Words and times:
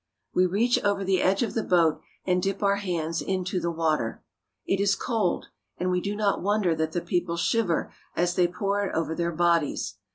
We 0.33 0.47
reach 0.47 0.79
over 0.83 1.03
the 1.03 1.21
edge 1.21 1.43
of 1.43 1.53
the 1.53 1.61
boat 1.61 2.01
and 2.25 2.41
dip 2.41 2.63
our 2.63 2.77
hands 2.77 3.21
into 3.21 3.59
the 3.59 3.69
water. 3.69 4.23
It 4.65 4.79
is 4.79 4.95
cold, 4.95 5.49
and 5.77 5.91
we 5.91 6.01
do 6.01 6.15
not 6.15 6.41
wonder 6.41 6.73
that 6.73 6.93
the 6.93 7.01
people 7.01 7.37
shiver 7.37 7.93
as 8.15 8.33
they 8.33 8.47
pour 8.47 8.83
it 8.83 8.95
over 8.95 9.13
their 9.13 9.31
bodies. 9.31 9.97